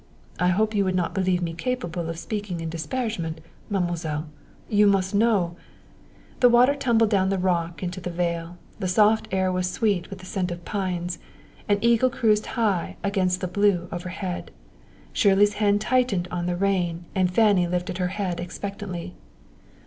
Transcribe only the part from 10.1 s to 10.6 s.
the scent